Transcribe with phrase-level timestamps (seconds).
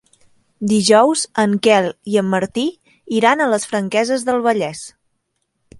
[0.69, 2.65] Dijous en Quel i en Martí
[3.19, 4.85] iran a les Franqueses del Vallès.